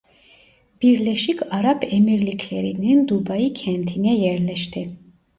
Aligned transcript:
Birleşik 0.81 1.53
Arap 1.53 1.93
Emirlikleri'nin 1.93 3.07
Dubai 3.07 3.53
kentine 3.53 4.17
yerleşti. 4.19 4.87